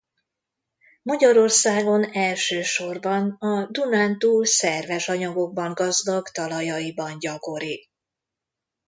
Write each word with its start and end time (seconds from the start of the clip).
Magyarországon 1.01 2.03
elsősorban 2.13 3.29
a 3.39 3.67
Dunántúl 3.71 4.45
szerves 4.45 5.07
anyagokban 5.09 5.73
gazdag 5.73 6.29
talajaiban 6.29 7.19
gyakori. 7.19 7.89